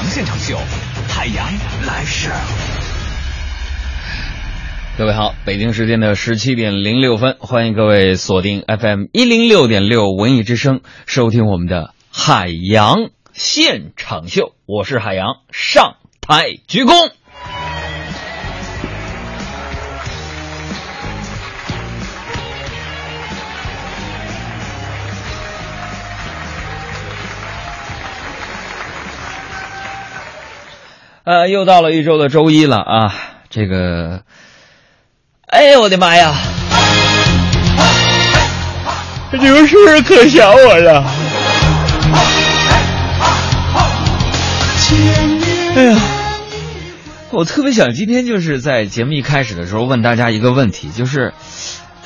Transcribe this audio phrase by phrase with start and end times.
[0.00, 0.56] 洋现场秀，
[1.10, 1.46] 海洋
[1.86, 2.30] 来世
[4.96, 14.54] 各位好，北京时间的十七点零六分，欢迎各位锁定 FM 一零六点六文艺之声，收听我们的海洋现场秀。
[14.64, 17.10] 我是海洋，上台鞠躬。
[31.24, 33.14] 呃，又到了一周的周一了啊，
[33.50, 34.22] 这个，
[35.46, 36.34] 哎呀，我的妈呀！
[39.32, 41.04] 你们是不是可想我了？
[45.76, 46.00] 哎呀，
[47.30, 51.34] 我特别想今天就是在节目一开始的时候问大家一个问题，就是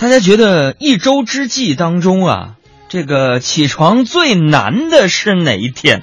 [0.00, 2.54] 大家觉得一周之计当中啊，
[2.88, 6.02] 这个起床最难的是哪一天？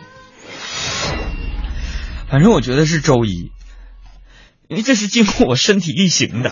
[2.31, 3.51] 反正我觉得是周一，
[4.69, 6.49] 因为这是经过我身体力行的。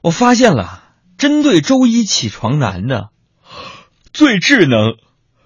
[0.00, 0.82] 我发现了，
[1.18, 3.10] 针对周一起床难的，
[4.12, 4.96] 最智能、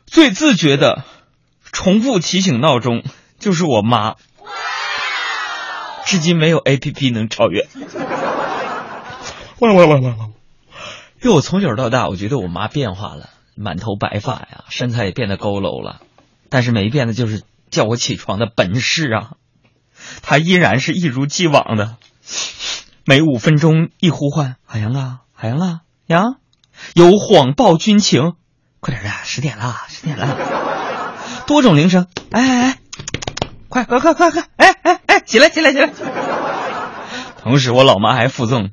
[0.07, 1.05] 最自觉的
[1.71, 3.03] 重复提醒闹钟，
[3.39, 4.15] 就是我妈。
[6.07, 7.69] 至今没有 A P P 能超越。
[9.59, 10.31] 哇哇哇哇哇！
[11.21, 16.01] 因为我从小到大，我觉得我妈变化了，满头白发呀，身材也变得佝偻了，
[16.49, 17.43] 但是没变的就是。
[17.73, 19.33] 叫我起床的本事啊，
[20.21, 21.97] 他依然是一如既往的，
[23.07, 26.23] 每五分钟一呼唤，海洋啊，海洋啊，呀，
[26.95, 28.35] 有谎报军情，
[28.79, 32.79] 快点的，十点了，十点了，多种铃声，哎哎哎，
[33.69, 35.91] 快快快快快，哎哎哎，起来起来起来，
[37.43, 38.71] 同时我老妈还附赠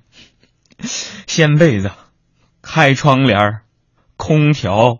[1.25, 1.91] 掀被子、
[2.61, 3.61] 开窗帘、
[4.17, 4.99] 空调。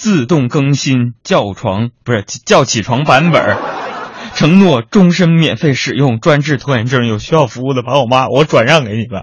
[0.00, 3.58] 自动更新叫床不是叫起床版本，
[4.34, 9.22] 承诺终身免费使用，专治拖延症，有需要服务的把我妈我转让给你们。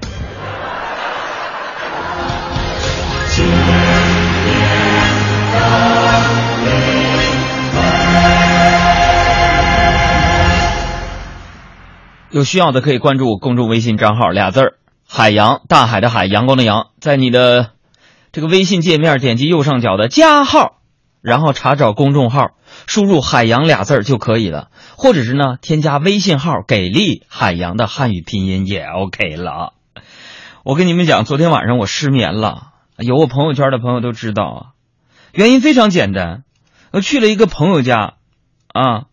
[12.30, 14.74] 有需要的可以关注公众微信账号俩字儿
[15.10, 17.77] “海洋”，大海的海，阳光的阳，在你的。
[18.38, 20.76] 这个微信界面点击右上角的加号，
[21.22, 22.52] 然后查找公众号，
[22.86, 24.70] 输入“海洋”俩字儿就可以了。
[24.96, 29.74] 或者是呢，添加微信号“给力海洋”的汉语拼音也 OK 了。
[30.64, 34.62] 我跟你们讲，昨天晚上我失眠了，有我朋友圈的朋友都知道啊。
[35.32, 36.44] 原因非常简单，
[36.92, 38.18] 我去了一个朋友家，
[38.68, 39.06] 啊，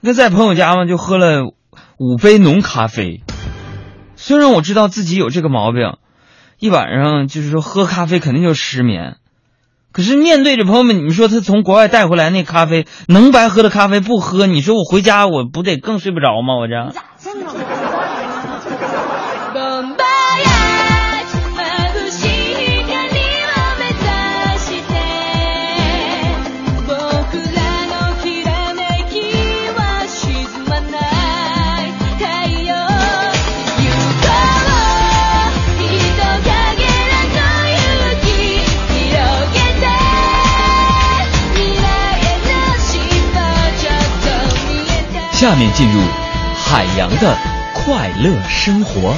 [0.00, 1.42] 那在朋友家嘛，就喝了
[1.96, 3.20] 五杯浓咖啡。
[4.14, 5.96] 虽然我知道自己有这个毛病。
[6.58, 9.16] 一晚上就是说喝咖啡肯定就失眠，
[9.92, 16.56] 可是面对着朋友们，你们说他从国外带回来那咖啡能白喝的咖啡不喝，你说我回家我不得更睡不着吗？
[16.56, 16.94] 我这。
[45.40, 46.00] 下面进入
[46.56, 47.38] 海洋的
[47.72, 49.14] 快乐生活。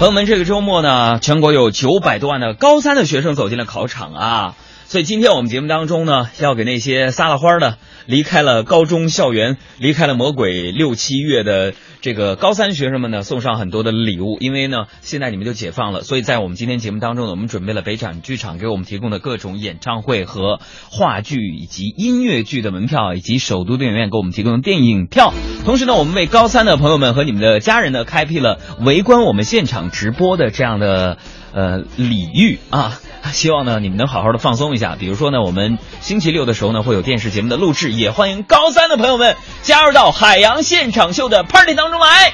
[0.00, 4.56] 朋友们，这个周末呢，全国有九百多万的高三的学生走进了考场啊。
[4.86, 14.38] 所以今天我们节目当中呢，要给那些撒了欢的、离开了高中校园、离开了魔鬼六七月的这个高三学生们呢，送上很多的礼物。
[14.40, 20.60] 因为呢，现在你们就解放了，所以在我们今天节目当中呢，我们准备了北展剧场给我们提供的各种演唱会和
[20.90, 25.32] 话剧以及音乐剧的门票，以及首都电影院给我们提供的电影票。
[25.64, 31.18] 同时呢，我们为高三的朋友们和你们的家人呢，开辟了围观我们现场直播的这样的
[31.52, 32.98] 呃礼遇啊。
[33.32, 34.96] 希望呢，你们能好好的放松一下。
[34.96, 42.32] 比如说呢，我们星期六的时候呢，会有电视节目的录制，也欢迎高三的朋友们加入到海洋现场秀的 party 当中来。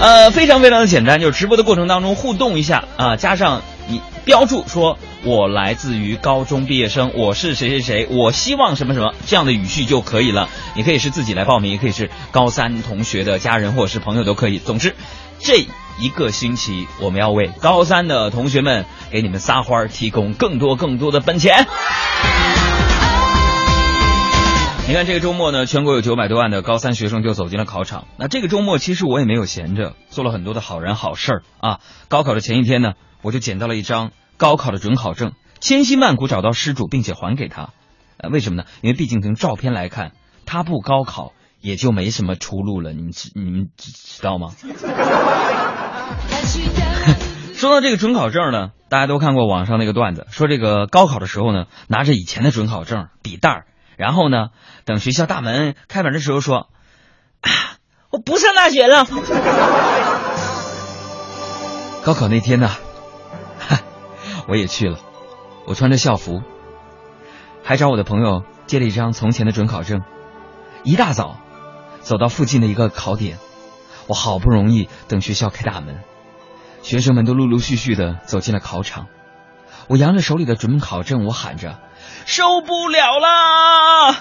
[0.00, 10.48] 呃，非常非常的简单，就是直播的过程当中互动一下啊，加上你标注说我来自于高中毕业生，我是谁谁谁，我希望什么什么这样的语序就可以了。
[10.74, 14.58] 你可以是自己来报名，也可以是高三同学的家人或者是朋友都可以。
[14.58, 14.94] 总之，
[15.38, 15.66] 这。
[15.98, 21.66] 一个星期，我们要为高三的同学们给你们撒欢提供更多更多的本钱。
[24.88, 28.06] 你看，这个周末呢，全国有九百多万的高三学生就走进了考场。
[28.18, 31.80] 那这个周末，其实我也没有闲着，做了很多的好人好事儿啊。
[32.08, 37.70] 高考的前一天呢，我就捡到了一张高考的准考证，千辛万苦找到失主，并且还给他。
[38.16, 38.68] 呃，为什么呢？
[38.80, 40.12] 因为毕竟从照片来看，
[40.46, 42.92] 他不高考也就没什么出路了。
[42.92, 44.52] 你们知你们知知道吗？
[47.54, 53.66] 说到这个准考证呢，大家都看过网上那个段子，说这个高考的时候呢，拿着以前的准考证笔袋儿，
[53.96, 54.48] 然后呢，
[54.84, 56.68] 等学校大门开门的时候说，
[57.40, 57.50] 啊，
[58.10, 59.06] 我不上大学了。
[62.04, 62.68] 高考那天呢，
[63.58, 63.80] 哈，
[64.48, 64.98] 我也去了，
[65.66, 66.42] 我穿着校服，
[67.64, 70.02] 还找我的朋友借了一张从前的准考证，
[70.84, 71.36] 一大早
[72.00, 73.38] 走到附近的一个考点，
[74.06, 75.98] 我好不容易等学校开大门。
[76.82, 79.08] 学生们都陆陆续续的走进了考场，
[79.88, 81.80] 我扬着手里的准考证，我喊着
[82.26, 84.10] ：“受不了啦！
[84.10, 84.18] 啊，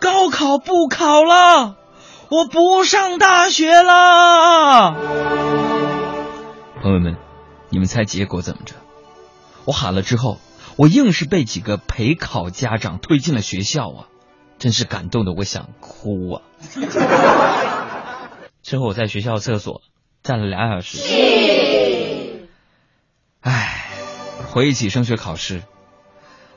[0.00, 1.76] 高考不考了，
[2.30, 4.92] 我不上大学了！”
[6.82, 7.16] 朋友们，
[7.68, 8.74] 你们猜结果怎么着？
[9.66, 10.38] 我喊了之后，
[10.76, 14.08] 我硬是被几个陪考家长推进了学校啊！
[14.58, 16.42] 真是感动的我想哭啊！
[18.62, 19.82] 之后我在学校厕所。
[20.22, 20.98] 站了俩小时，
[23.40, 23.85] 唉，
[24.56, 25.64] 回忆起升学考试，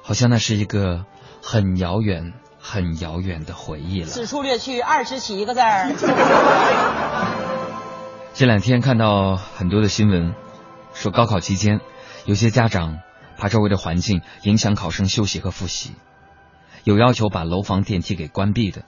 [0.01, 1.03] 好像那是一个
[1.43, 4.07] 很遥远、很遥远的回忆了。
[4.07, 5.91] 此处略去二十七个字儿。
[8.33, 10.33] 这两天看到很多的新闻，
[10.93, 11.81] 说高考期间，
[12.23, 12.99] 有些家长
[13.37, 15.91] 怕周围的环境影响考生休息和复习，
[16.85, 18.83] 有要求把楼房电梯给关闭的，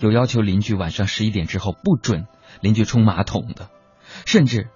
[0.00, 2.24] 有要求邻居晚上十一点之后不准
[2.62, 3.68] 邻居冲马桶的。
[4.24, 4.70] 甚至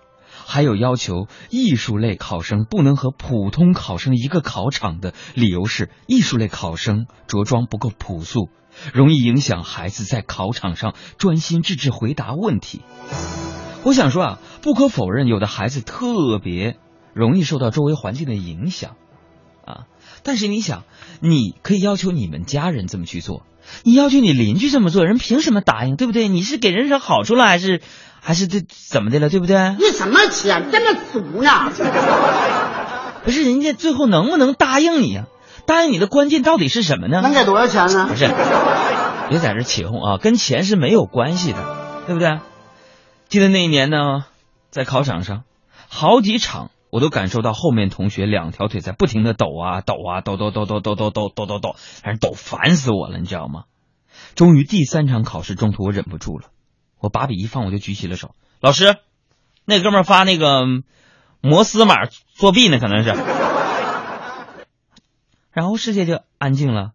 [0.51, 8.49] 还有要求艺术类考生不能和普通考生一个考场的理由是艺术类考生着装不够朴素，
[8.95, 12.81] 容易影响孩子在考场上专心致志回答问题。
[13.83, 16.79] 我想说啊，不可否认，有的孩子特别
[17.13, 18.97] 容易受到周围环境的影响
[19.67, 19.85] 啊。
[20.23, 20.85] 但是你想，
[21.21, 23.43] 你可以要求你们家人这么去做，
[23.85, 25.97] 你要求你邻居这么做，人凭什么答应？
[25.97, 26.27] 对不对？
[26.27, 27.83] 你是给人什好处了，还是？
[28.29, 29.57] 还是这怎么的了，对不对？
[29.79, 31.73] 你什么钱这么俗呢？
[33.25, 35.25] 不是人家最后能不能答应你呀？
[35.65, 37.23] 答应你的关键到底是什么呢？
[37.23, 38.07] 能给多少钱呢？
[38.07, 38.29] 不是，
[39.31, 42.41] 别在这起哄啊，跟钱是没有关系的，对不对？
[43.31, 44.27] 记得那一年呢，
[44.71, 45.45] 在考场上，
[45.89, 53.63] 好几场我都感受到后面同学两条腿在不停的抖啊抖啊抖抖抖抖抖抖抖抖抖抖，反正抖烦死我了，你知道吗？
[54.35, 56.51] 终于第三场考试中途我忍不住了。
[57.01, 58.35] 我把笔一放，我就举起了手。
[58.61, 58.97] 老师，
[59.65, 60.65] 那哥们发那个
[61.41, 63.15] 摩斯码作弊呢，可能是。
[65.53, 66.91] 然后世界就安静了。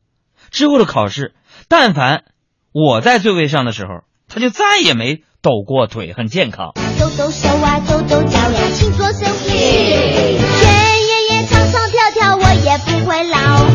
[0.52, 1.34] 之后的考试，
[1.68, 2.26] 但凡
[2.72, 6.74] 我在座位上的时候，他就再也没抖过腿，很健康。
[7.00, 9.50] 抖抖手啊，抖抖脚呀，请做深呼吸。
[9.50, 10.66] 学
[11.00, 13.73] 爷爷唱唱跳跳，我也不会老。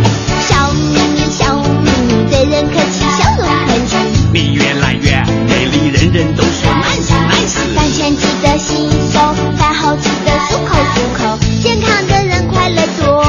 [6.08, 9.20] 人人都说 nice nice，三全记得洗手，
[9.58, 13.22] 饭后记得漱口漱口，健康的人快乐多。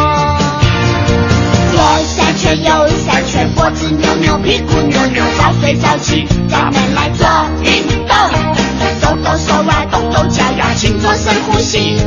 [1.72, 1.82] 左
[2.16, 7.28] 三圈右三圈，脖子扭扭，屁股扭扭，早睡早起，咱们来做
[7.64, 8.16] 运动。
[9.02, 11.98] 抖抖手啊，动动脚呀，请做深呼吸。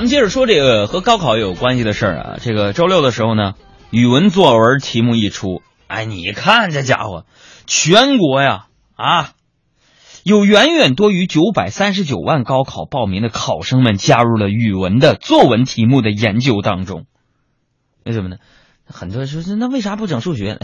[0.00, 2.36] 咱们接着说这个和高考有关系的事儿啊。
[2.40, 3.52] 这个周六的时候呢，
[3.90, 7.26] 语文作文题目一出，哎，你看这家伙，
[7.66, 9.32] 全国呀啊，
[10.24, 17.04] 有远远多于九百三十九万高考报名的考生们加入了语文的作文题目的研究当中。
[18.02, 18.36] 为什么呢？
[18.86, 20.58] 很多人说，那为啥不整数学？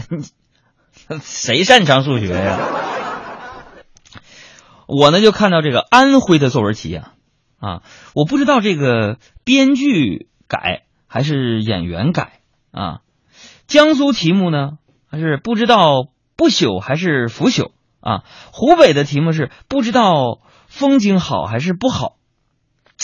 [1.21, 2.57] 谁擅长数学呀？
[4.89, 7.11] 我呢就看到这个安徽的作文题啊。
[7.59, 7.81] 啊，
[8.13, 12.39] 我不知道这个编剧改还是演员改
[12.71, 12.99] 啊？
[13.67, 14.77] 江苏题目呢，
[15.09, 18.23] 还是不知道不朽还是腐朽啊？
[18.51, 22.17] 湖北的题目是不知道风景好还是不好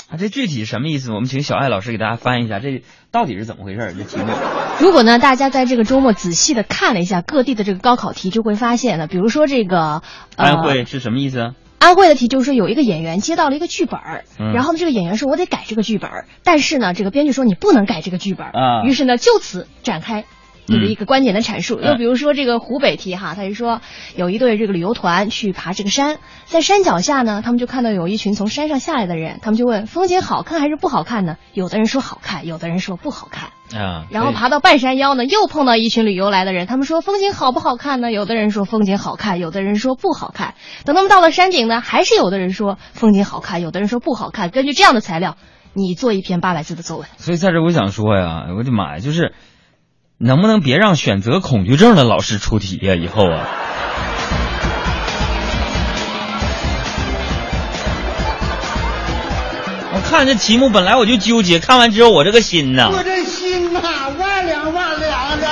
[0.10, 0.18] 啊？
[0.18, 1.12] 这具体什么意思？
[1.12, 3.94] 我们请小艾老师给大家翻译一下，这到底是怎么回事？
[3.98, 4.32] 这题目。
[4.80, 10.02] 如果呢，大家在这个周末仔细的看了一下各地的这个高考题，就会发现呢，比如说这个
[10.36, 11.54] 安徽是什么意思？
[11.84, 14.24] 安徽的题就是说，有一个演员接到了一个剧本儿，
[14.54, 20.24] 然后呢，这个演员说：“我得改这个剧本儿。”但是呢，这个编剧说：“你不能改这个剧本儿。”啊，于是呢，就此展开
[20.66, 21.82] 你的一个观点的阐述。
[21.82, 23.82] 又比如说这个湖北题哈，他就说
[24.16, 33.50] 有一对这个旅游团去爬这个山，在山脚下呢，他们就看到有一群从山上下来的人，他们就问：“风景好看还是不好看呢？”有的人说好看，有的人说不好看。
[33.76, 34.06] 啊。
[34.10, 38.12] 然后爬到半山腰呢，又碰到一群旅游来的人，他们说风景好不好看呢？
[38.12, 40.56] 有的人说风景好看，有的人说不好看。
[40.86, 44.50] 等他们到了山顶呢，还是有的人说风景好看，有的人说不好看。
[44.50, 45.38] 根据这样的材料，
[45.74, 47.08] 你做一篇八百字的作文。
[47.18, 49.34] 所以在这我想说呀，我的妈呀，就是
[50.18, 52.96] 能不能别让选择恐惧症的老师出题呀？
[52.96, 53.48] 以后啊。
[59.96, 63.23] 我看这题目本来我就纠结，看完之后我这个心呐，我这
[63.74, 65.48] 心呐，万两万两的。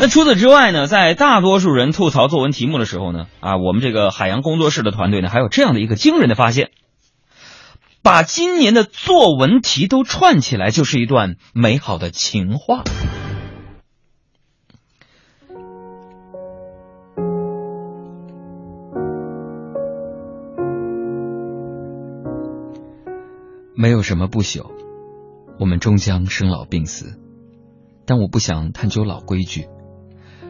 [0.00, 6.70] 那除此之外呢，在大多数人吐槽作文题目的时候呢，啊，我们这个海洋工作室的团队呢，还有这样的一个惊人的发现：
[8.02, 12.82] 把今年的作文题都串起来，就是一段美好的情话。
[23.74, 24.70] 没有什么不朽，
[25.62, 27.20] 我们终将生老病死，
[28.04, 29.68] 但我不想探究老规矩，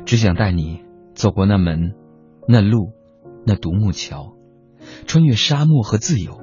[0.06, 1.92] 只想带你走过那门、
[2.48, 2.92] 那路、
[3.44, 4.34] 那独木桥，
[5.06, 6.40] 穿越沙漠和自由，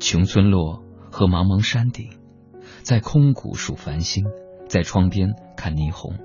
[0.00, 0.82] 穷村落
[1.12, 2.10] 和茫茫山顶，
[2.82, 4.24] 在空谷数繁星，
[4.68, 6.16] 在窗边看霓虹，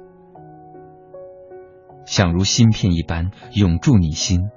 [2.08, 4.50] 想如芯片一般永驻你心，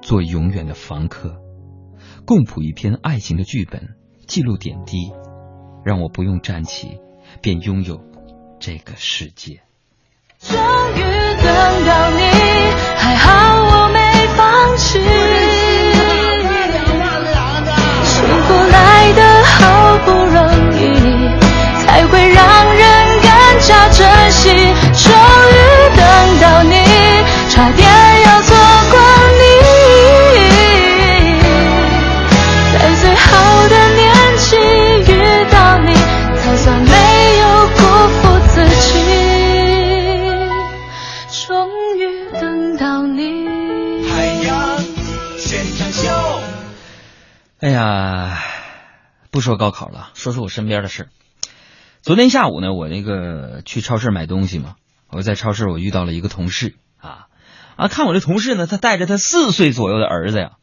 [0.00, 1.42] 做永远的房客。
[2.24, 3.96] 共谱一篇爱情的剧本，
[4.26, 5.12] 记录点滴，
[5.88, 7.00] 让我不用站起，
[7.40, 7.98] 便拥有
[8.60, 9.62] 这个世界。
[10.38, 12.27] 终于等到你，
[49.38, 51.10] 不说高考了，说说我身边的事。
[52.02, 54.74] 昨天下午呢，我那个去超市买东西嘛，
[55.12, 57.28] 我在超市我遇到了一个同事啊
[57.76, 60.54] 啊，看我这同事呢，他带着他四岁左右的儿子呀，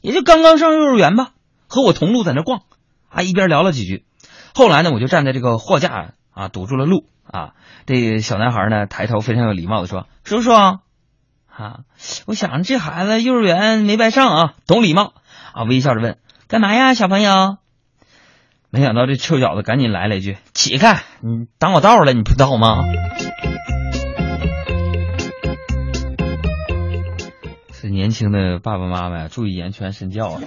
[0.00, 1.32] 也就刚刚上幼儿园吧。
[1.68, 2.62] 和我同路在那逛，
[3.10, 4.06] 啊，一边聊了几句，
[4.54, 7.50] 后来呢，我就站在这个货架啊堵住了路啊。
[7.84, 10.80] 这小男孩呢抬头非常有礼貌的说：“叔叔，啊，
[12.24, 15.12] 我想这孩子幼儿园没白上啊，懂礼貌
[15.52, 16.16] 啊。”微笑着问
[16.48, 17.58] ：“干嘛呀，小朋友？”
[18.74, 22.78] 没想到这臭小子赶紧来了一句：“起开，你挡我道了，你不知道吗？”
[27.70, 30.40] 是年轻的爸爸妈妈，注意言传身教啊！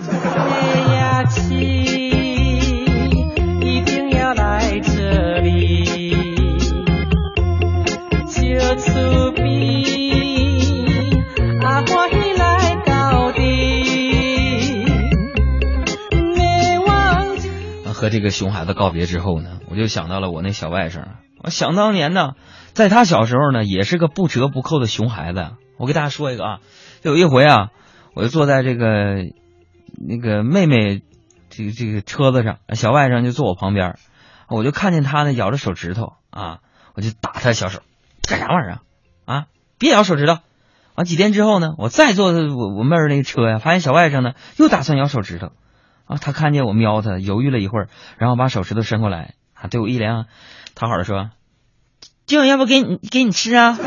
[18.26, 21.04] 个熊孩子告别之后呢，我就想到了我那小外甥。
[21.42, 22.34] 我想当年呢，
[22.74, 25.52] 在他小时候呢，也是个不折不扣的熊孩子。
[25.78, 26.60] 我给大家说一个啊。
[27.04, 27.70] 有一回啊，
[28.16, 29.26] 我就坐在这个
[29.96, 31.04] 那个妹妹
[31.50, 34.00] 这个这个车子上，小外甥就坐我旁边，
[34.50, 36.60] 我就看见他呢咬着手指头啊，
[36.96, 37.82] 我就打他小手，
[38.28, 38.82] 干啥玩意儿啊？
[39.26, 39.46] 啊，
[39.78, 40.40] 别咬手指头！
[40.96, 45.52] 完几天之后呢，我再坐我我妹儿那个车呀，发现小外甥呢又打算咬手指头
[46.06, 50.26] 啊，他看见我瞄他，犹豫了一会儿，然后把手指头伸过来啊，对我一脸
[50.76, 51.32] 讨好的说
[52.28, 53.78] ：“今晚要不给你给你吃啊？”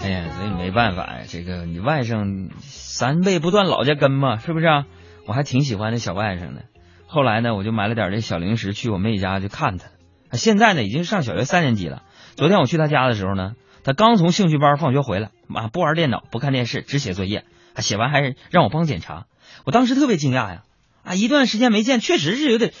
[0.00, 4.86] 哎呀，这没办法呀，这个你外甥三辈不断老家根嘛，是不是啊？
[5.28, 6.64] 我还挺喜欢那小外甥的。
[7.06, 9.88] 后来呢，我就买了点这小零食去我妹家去看他。
[10.32, 12.02] 现在呢，已经上小学三年级了。
[12.34, 13.52] 昨天我去他家的时候呢，
[13.84, 17.44] 他刚从兴趣班放学回来，啊，不玩电脑，不看电视，只写作业。
[17.76, 19.26] 写完还让我帮检查。
[19.66, 20.62] 我当时特别惊讶呀，
[21.04, 22.72] 啊，一段时间没见，确实是有点，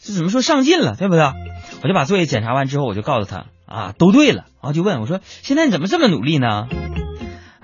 [0.00, 1.24] 这怎么说上进了，对不对？
[1.82, 4.44] 我就把作业检查完之后，我就告诉他，啊，都对了。
[4.60, 6.68] 然后就问我说，现在你怎么这么努力呢？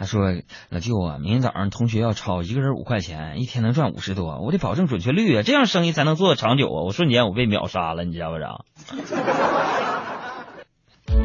[0.00, 0.32] 他说
[0.72, 6.80] ：“老舅啊，明天早上同学要抄，一个人五块钱，一天能赚五十多，我得保证准确率啊，这样生意才能做的长久啊！
[6.86, 8.64] 我瞬间我被秒杀了，你知道不知道？”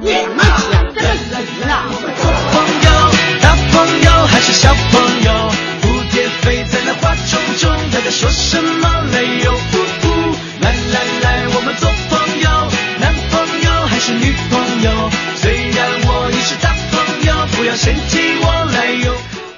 [0.01, 1.88] 你们天这个恶心啊！
[2.20, 2.91] 做朋友，
[3.41, 3.72] 大朋
[4.03, 5.32] 友还是小朋友？
[5.82, 9.03] 蝴蝶飞在那花丛中，他在说什么？
[9.10, 9.53] 没有。
[10.60, 11.14] 来来来，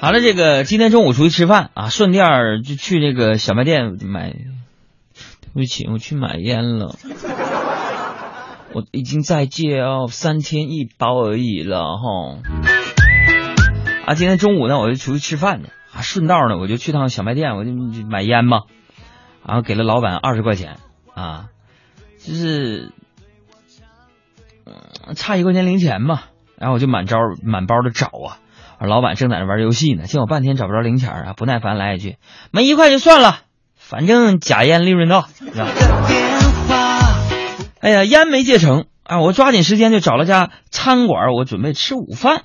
[0.00, 4.30] 完了，这个今天中午出去吃饭啊，顺便就去那个小卖店买。
[4.30, 6.94] 对不起，我去买烟了。
[8.72, 12.38] 我已经在戒哦，三天一包而已了哈。
[14.06, 15.62] 啊，今天中午呢，我就出去吃饭
[15.92, 17.72] 啊，顺道呢，我就去趟小卖店，我就
[18.08, 18.62] 买烟嘛。
[19.44, 20.76] 然后给了老板二十块钱
[21.12, 21.48] 啊，
[22.18, 22.92] 就是
[24.64, 26.20] 嗯差一块钱零钱嘛。
[26.56, 28.38] 然后我就满招满包的找啊。
[28.78, 32.16] 而老板正在那玩游戏呢，见我半天找不着零钱啊，不耐烦来一句
[32.52, 33.40] ：“没一块就算了，
[33.74, 35.28] 反正假烟利润大。”
[37.80, 39.20] 哎呀，烟没戒成啊！
[39.20, 42.42] 我抓紧时间就找了家餐馆，我准备吃午饭。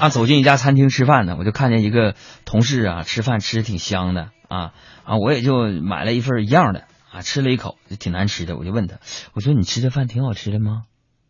[0.00, 2.14] 啊，走进一家餐厅吃饭呢，我就看见一个
[2.44, 4.72] 同事啊，吃饭吃的挺香的啊
[5.04, 5.16] 啊！
[5.18, 8.96] 我也就买了一份一样的啊，吃了一口就挺难吃的，我就问他，
[9.34, 10.82] 我说你吃这饭挺好吃的吗？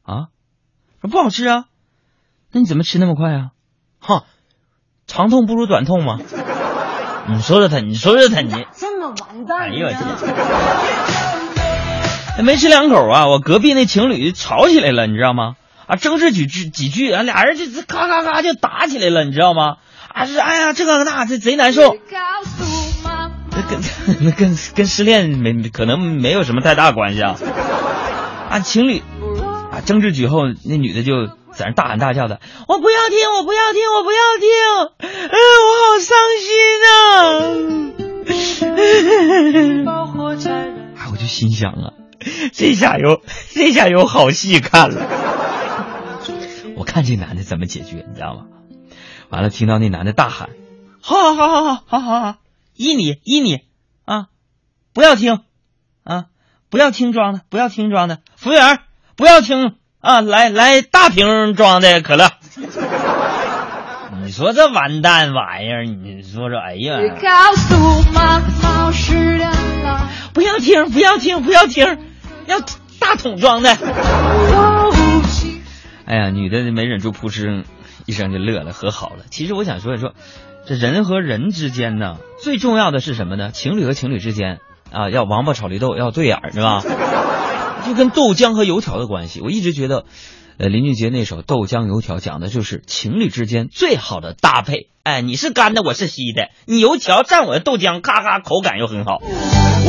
[0.02, 0.28] 啊，
[1.00, 1.66] 说不好吃啊。
[2.56, 3.50] 那你怎么吃那么快啊？
[4.00, 4.22] 哈，
[5.06, 6.16] 长痛不如短痛嘛。
[7.28, 9.68] 你说说他，你说说他，你这么完蛋！
[9.68, 9.92] 哎呦我
[12.36, 12.46] 天！
[12.46, 15.56] 没吃两口啊，我隔壁那情侣吵起来了，你知道吗？
[15.86, 19.74] 啊，争执几句几句，啊，俩人就咔咔咔就打起来了，你知道吗？
[20.08, 21.94] 啊，是哎呀，这个那这贼难受。
[23.50, 23.80] 那跟
[24.24, 27.36] 那跟跟失恋没可能没有什么太大关系啊。
[28.48, 29.02] 啊，情侣
[29.76, 31.28] 啊争执几后，那女的就。
[31.56, 34.46] 在那大喊大叫的，我不要听，我不要听，我不要听，
[35.08, 36.52] 哎，我好伤心
[36.84, 36.92] 啊！
[40.94, 41.94] 哎，我就心想啊，
[42.52, 43.22] 这下有
[43.54, 45.08] 这下有好戏看了。
[46.76, 48.48] 我看这男的怎么解决，你知道吗？
[49.30, 50.50] 完了，听到那男的大喊
[51.00, 52.34] ：“好好好好好好好好，
[52.74, 53.60] 依你依你
[54.04, 54.26] 啊，
[54.92, 55.40] 不要听
[56.04, 56.26] 啊，
[56.68, 58.80] 不要听装的，不要听装的，服务员
[59.16, 59.74] 不要听。”
[60.06, 62.30] 啊，来来，大瓶装的可乐。
[64.22, 66.98] 你说这完蛋玩意儿，你说说，哎呀！
[70.32, 71.98] 不要听，不要听，不要听，
[72.46, 72.60] 要
[73.00, 73.70] 大桶装的。
[76.06, 77.64] 哎呀，女的没忍住，扑哧
[78.04, 79.24] 一声就乐了，和好了。
[79.30, 80.12] 其实我想说一说，
[80.66, 83.50] 这人和人之间呢，最重要的是什么呢？
[83.50, 84.60] 情侣和情侣之间
[84.92, 86.82] 啊，要王八炒绿豆，要对眼儿，是吧？
[87.86, 90.04] 就跟豆浆和油条的关系，我一直觉得，
[90.58, 94.88] 呃，林俊杰那首《豆浆油条》讲的就是情侣之间最好的搭配。
[95.04, 99.18] 哎，你是干的，我是稀的，你油条蘸我的豆浆，咔咔，口感又很好。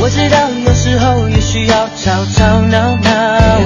[0.00, 3.58] 我知道有时候也需要吵吵闹闹，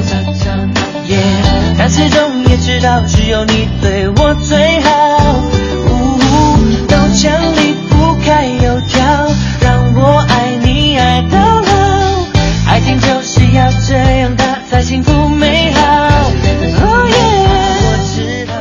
[1.77, 5.43] 但始终也知道只有你对我最好。
[6.89, 9.29] 豆浆离不开油条，
[9.61, 12.27] 让我爱你爱到老，
[12.67, 13.21] 爱情就。
[13.55, 14.22] 要这样
[14.83, 16.31] 幸福美好。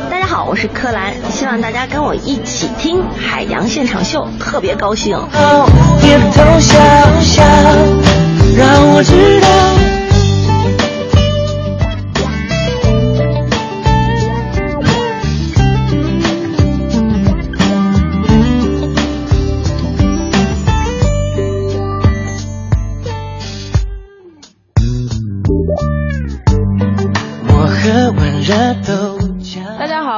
[0.08, 5.18] 大家好，我是柯蓝，希望大家跟我一起听海洋现场秀，特别高兴。
[6.00, 6.78] 别偷笑
[7.20, 7.42] 笑，
[8.56, 9.81] 让我知道。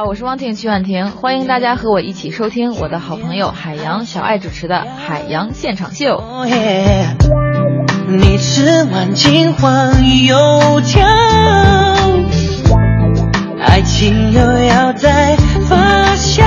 [0.07, 6.23] 我是汪婷曲婉婷，欢迎大家和我一起收听我的好朋友海洋小爱主持的《海洋现场秀》。
[8.07, 11.05] 你吃完金黄油条，
[13.61, 15.35] 爱情又要再
[15.67, 16.43] 发酵。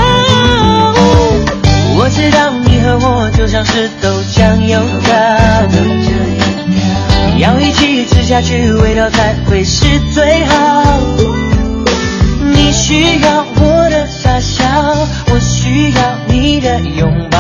[1.97, 5.15] 我知道你和我就像是豆浆油条，
[7.39, 11.18] 要一起吃下去，味道才会是最好。
[12.89, 14.65] 需要我的傻笑，
[15.31, 17.39] 我需要你的拥抱，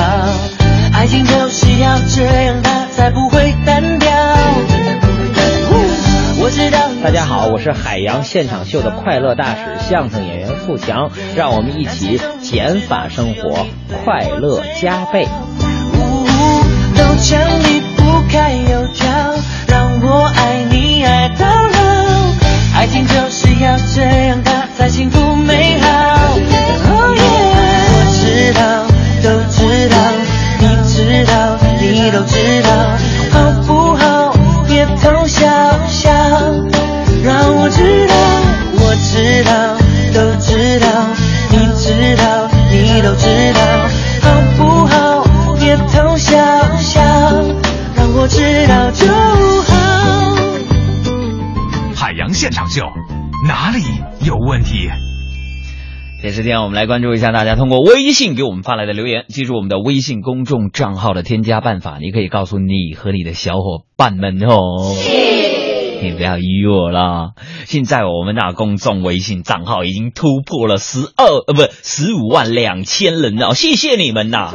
[0.92, 4.10] 爱情就是要这样，它才不会单调。
[6.42, 6.78] 我知道。
[7.02, 13.66] 大家好，我是海洋现场秀的快乐大使，相声演员富强，让我们一起减法生活，
[14.04, 15.26] 快乐加倍。
[16.94, 19.08] 豆浆离不开油条，
[19.66, 22.34] 让我爱你爱到老，
[22.76, 25.88] 爱情就是要这样，它才幸福美好。
[26.30, 28.86] 我知道，
[29.24, 29.96] 都知道，
[30.60, 32.70] 你知道，你都知道，
[33.32, 34.32] 好不好？
[34.68, 35.48] 别偷笑
[35.88, 36.12] 笑，
[37.24, 38.14] 让我知道，
[38.78, 39.76] 我知道，
[40.14, 40.86] 都知道，
[41.50, 43.60] 你知道，你都知道，
[44.22, 45.26] 好不好？
[45.58, 46.38] 别偷笑
[46.78, 47.02] 笑，
[47.96, 49.08] 让我知道就
[49.64, 49.74] 好。
[51.96, 52.88] 海洋现场秀。
[53.46, 53.97] 哪里有
[54.48, 54.88] 问题？
[56.22, 59.26] 这时间我们来关注一下大家通过微信给我们发来的留言。
[59.28, 64.96] 记住我们的微信公众账号的添加办法，你可以告诉你和你的小伙伴们哦。
[66.00, 67.34] 你不要依我了。
[67.66, 74.54] 现在我们那公众微信账号已经突破了十二呃不十五万两千人了，谢谢你们呐！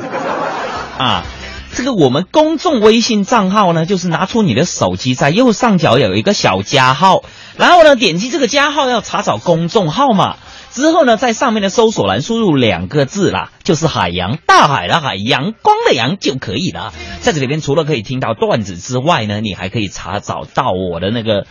[0.98, 1.24] 啊，
[1.76, 7.24] 这个我们公众微信账号呢，就是拿出你的手机，在右上角有一个小加号，
[7.58, 10.38] 然后呢点击这个加号要查找公众号嘛。
[10.72, 16.94] 之后呢，在上面的搜索栏输入两个字啦，就是海洋，大海的海，阳光的阳就可以了。
[17.22, 21.46] 在这里边，除了可以听到段子之外呢，你还可以查找到我的那个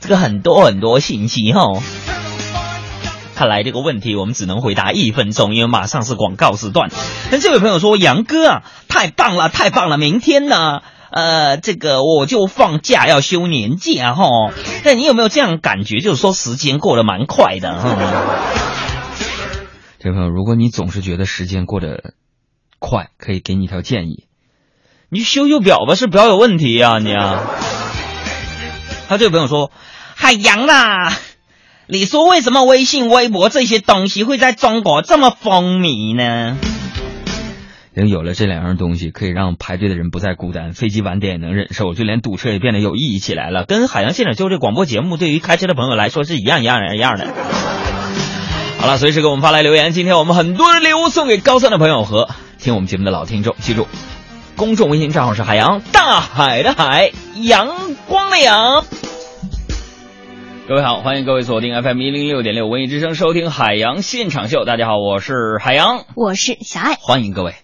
[0.00, 1.80] 这个很多很多信息哈。
[3.36, 6.90] 看来这个问题我们只能回答一分钟，因为马上是广告时段。
[7.30, 9.98] 那这位朋友说：“杨哥啊，太棒了，太棒了！
[9.98, 14.24] 明天呢，呃，这个我就放假要休年假哈。
[14.84, 17.94] 那你有没有这样感觉，就是说时间过得蛮快的哈？”
[20.00, 22.14] 这位朋友，如果你总是觉得时间过得
[22.78, 24.24] 快，可以给你一条建议，
[25.10, 27.42] 你修修表吧，是表有问题呀你啊。
[29.08, 29.70] 他这位朋友说
[30.16, 31.12] ：“海洋啦，
[31.88, 36.56] 你说为什么微信、微博这些东西会在中国这么风靡呢？”
[37.94, 43.64] 因为有了这两样东西，可以让排队的人不再孤单，飞机晚点也能忍受，就连堵车也变得有意义起来了。
[43.64, 47.26] 跟海洋现场秀这广播节目，对于开车的朋友来说是一样一样一样的。
[48.78, 49.92] 好了，随时给我们发来留言。
[49.92, 53.54] 今天我们很多的礼物送给高三的朋友和听我们节目的老听众。
[53.60, 53.86] 记住，
[54.56, 58.84] 公众微信账号是海洋大海的海，阳光的阳。
[60.68, 64.64] 各位好，欢迎各位锁定 FM 一零六点六文艺之声，收听海洋现场秀。
[64.64, 67.54] 大家好，我是海洋，我是小爱，欢迎各位。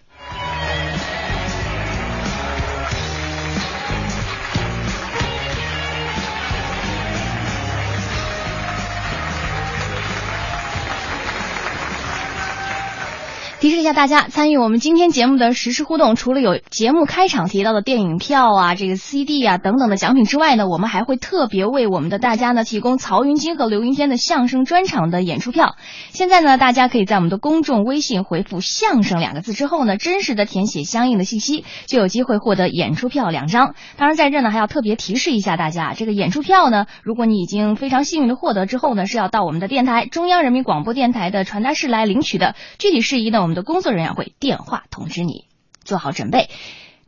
[13.62, 25.76] 提示一下大家，参与我们今天节目的实时互动，除了有节目开场提到的电影票啊、这个 CD 啊等等的奖品之外呢，我们还会特别为我们的大家呢提供曹云金和刘云天的相声专场的演出票。
[26.10, 33.76] 现在呢，大家可以在我们的公众微信回复“相声”两个字之后呢，真实的填写相应的信息，就有机会获得演出票两张。
[33.96, 42.56] 当然，在这呢还要特别提示一下大家，这个演出票呢，如果你已经非常幸运的获得之后呢，是要到我们的电台中央人民广播电台的传达室来领取的。
[42.80, 43.51] 具体事宜呢，我们。
[43.54, 45.46] 的工作人员会电话通知你，
[45.84, 46.50] 做好准备，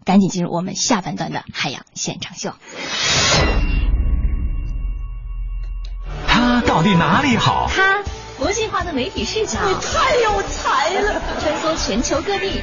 [0.05, 2.53] 赶紧进入我们下半段的海洋现场秀。
[6.27, 7.71] 他到底哪里好？
[7.75, 8.03] 他
[8.39, 11.23] 国际化的媒体视角，你太有才了！
[11.41, 12.61] 穿梭全球各地，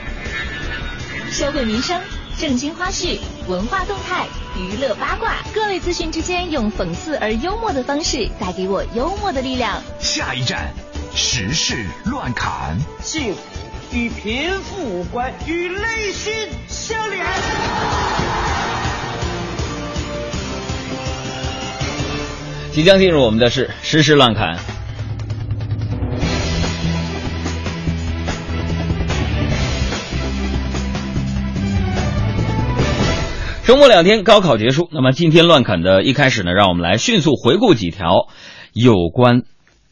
[1.32, 2.02] 社会民生、
[2.38, 9.82] 正经花絮、文化动态、娱乐八卦，各类资讯之间，用讽刺而幽默的方式，带给我幽默的力量。
[10.00, 10.74] 下一站，
[11.16, 12.78] 时事乱侃。
[13.02, 13.61] 幸福。
[13.94, 16.34] 与贫富无关，与内心
[16.68, 17.26] 相连。
[22.72, 24.58] 即将进入我们的是实时乱侃。
[33.66, 34.88] 周末两天，高考结束。
[34.94, 38.28] 那么今天乱侃的一开始呢，让我们来迅速回顾几条
[38.72, 39.44] 有关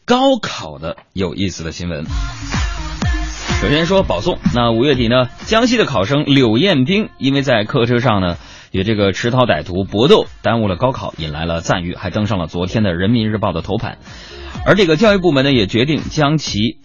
[0.06, 2.06] 高考的有意思的新闻。
[3.60, 8.38] 首先说保送，那五月底呢，江西的考生柳艳兵因为在客车上呢
[8.72, 13.98] 与这个持刀歹徒搏斗，耽误了高考，引来了赞誉，还登上了昨天的人民日报的头版。
[14.64, 16.78] 而这个教育部门呢也决定将其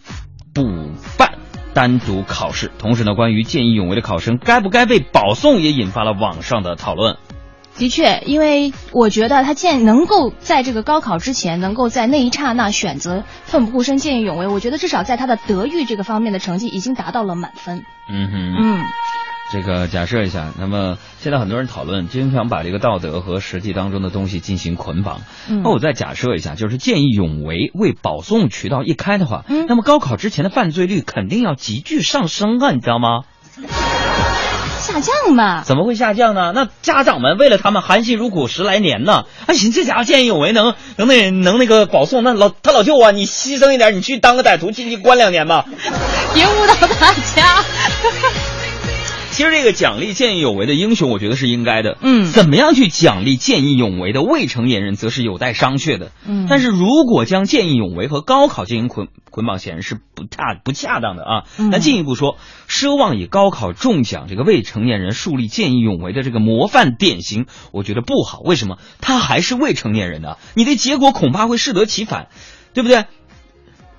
[0.54, 1.40] 补办
[1.74, 7.16] 单独考试，同时呢，关于见义勇为的考生该不该被保送，也引发了网上的讨论。
[7.78, 17.84] 的确，因为我觉得他见能够在这个高考之前，能够在那一刹那选择奋不顾身、见义勇为，我觉得至少在他的德育这个方面的成绩已经达到了满分。
[18.10, 18.86] 嗯哼，嗯，
[19.52, 25.22] 这个假设一下，那么现在很多人讨论，经常把这个道德和实际当中的东西进行捆绑。
[25.50, 33.24] 那我再假设一下，就是见义勇为为保送渠道一开的话，那么高考之前的犯罪率肯定要急剧上升啊，你知道吗？
[34.96, 35.64] 下降嘛？
[35.64, 36.54] 怎么会下降呢？
[36.56, 45.66] 那家长们为了他们含辛茹苦十来年呢，哎，行，这家伙见义勇为，能能那能那个保送，那老他老舅啊，你牺牲一点，你去当个歹徒进去关两年吧，
[46.34, 47.66] 别误导大家。
[49.36, 51.98] 其实这个奖励见义勇为的英雄，我觉得是应该的。
[52.02, 56.14] 嗯，怎么样去奖励见义勇为的未成年人，则是有待商榷的。
[56.26, 61.44] 嗯，但是如果将见义勇为和高考进行捆捆绑，显然是不恰不恰当的啊。
[61.70, 62.38] 那进一步说，
[62.70, 68.40] 奢望以高考中奖这个未成年人树立见义勇为的这个模范典型，我觉得不好。
[68.40, 68.78] 为什么？
[69.02, 70.38] 他还是未成年人呢？
[70.54, 72.30] 你的结果恐怕会适得其反，
[72.74, 73.04] 对不对？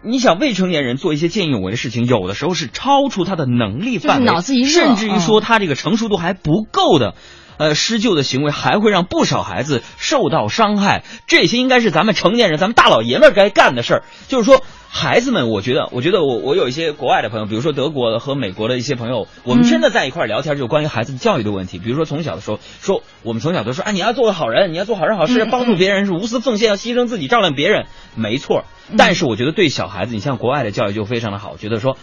[0.06, 7.14] 你想未成年人做一些见义勇为的事情，有的时候是超出他的能力范围，脑子一热，甚至于说他这个成熟度还不够的，
[7.58, 11.04] 呃，施救的行为还会让不少孩子受到伤害。
[11.26, 14.02] 这些应该是咱们成年人、咱们大老爷们儿该干的事儿。
[14.28, 21.78] 就是说，孩子们，我觉得，我觉得我我有一些国外的朋友，比如说德国的和美国的一些朋友，我们真的在一块聊天，就关于孩子的教育的问题。
[21.78, 28.64] 比如说从小的时候，说我们从小都说，啊，你要做个好人，你要做好人好事， 帮助别人是无私奉献，要牺牲自己照亮别人，没错。
[28.96, 31.96] 但是我觉得对小孩子，你像国外的教育就非常的好，觉得说，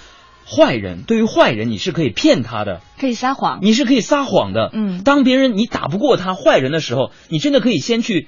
[0.45, 4.69] 坏人对于坏人你是可以骗他的，可以撒谎，你是可以撒谎的。
[4.73, 8.27] 嗯，当别人你打不过他坏人的时候，你真的可以先去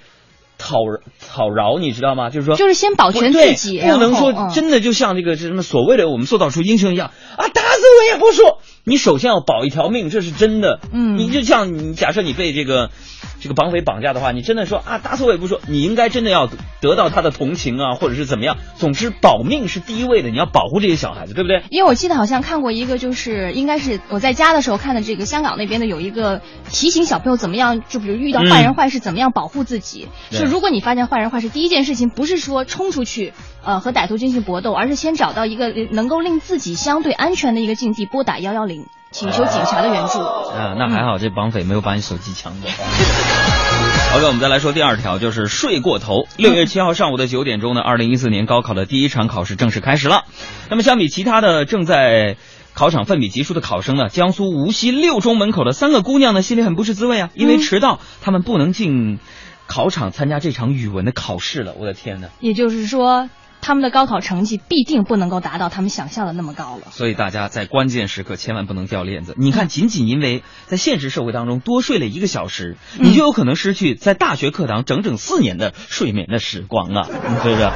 [0.58, 0.78] 讨
[1.20, 2.30] 讨饶，你知道吗？
[2.30, 8.60] 就是说，就是先保全自己，不能说真的就像这个什么所谓的我们塑造出英雄一样啊，打死我也不说。
[8.88, 10.80] 你首先要保一条命，这是真的。
[10.94, 12.92] 嗯，你就像你假设你被这个
[13.40, 15.60] 这个绑匪绑架的话，你真的说啊，打死我也不说。
[15.68, 16.50] 你应该真的要
[16.82, 18.58] 得到他的同情啊，或者是怎么样。
[18.78, 21.64] 总之，保命是第一位的，你要保护这些小孩子，对不对？
[21.70, 30.08] 因为我记得好像看过一个，就是应该是我在家的时候看的这个香港那边的有一个提醒小朋友怎么样，就比如遇到坏人坏事怎么样保护自己。
[30.32, 38.86] 是如果你发现坏人坏事，第一件事情不是说冲出去呃和歹徒进行搏斗，而是先找到一个能够令自己相对安全的一个境地，拨打幺幺零。
[39.18, 42.68] 请求警察的援助啊，那还好，这绑匪没有把你手机抢走。
[44.14, 46.28] OK，我们再来说第二条，就是睡过头。
[46.36, 50.26] 六月七号上午的九点钟呢，二零一四年高考的第一场考试正式开始了。
[50.70, 52.36] 那么相比其他的正在
[52.74, 59.20] 考场奋笔疾书的考生呢，江苏无锡六中门口的三个姑娘呢，心里很不是滋味啊，因为迟到，他们不能进
[59.66, 61.74] 考场参加这场语文的考试了。
[61.80, 62.28] 我的天哪！
[62.42, 63.30] 也就是说。
[63.66, 69.34] 他们的高考成绩必定不能够达到他们想象的那么高了，所以大家在关键时刻千万不能掉链子。
[69.40, 77.10] 你看，仅仅因为在现实社会当中多睡了一个小时，你就有可能失去在大学课堂整整四年的睡眠的时光啊！
[77.10, 77.72] 你说说，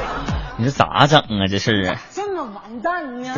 [0.58, 1.48] 你说咋整啊？
[1.50, 3.34] 这事儿啊这么完蛋呢！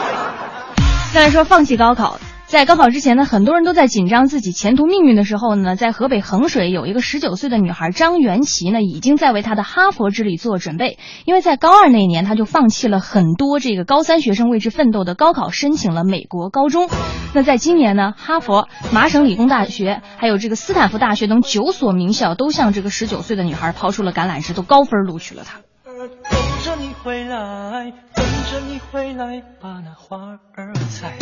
[1.12, 2.18] 再来说放弃高考。
[2.46, 10.96] 在高考之前呢，很多人都在紧张自己前途命运的时候呢，在河北衡水有一个十九岁的女孩张元琪呢，已经在为她的哈佛之旅做准备。
[11.24, 16.88] 因为在高二那一年，她就放弃了很多这个高三学生为之奋斗的高考，申请了美国高中。
[17.34, 25.58] 那在今年呢，哈佛、麻省理工大学还有这个斯坦福大学等九所名校都向这个十九岁的女孩抛出了橄榄枝，都高分录取了她。
[25.84, 25.96] 等
[26.62, 31.12] 着你回来，等着你回来，把那花儿采。